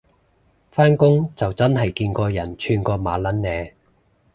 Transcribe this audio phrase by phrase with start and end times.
[0.71, 3.75] 返工就真係見過人串過馬撚嘞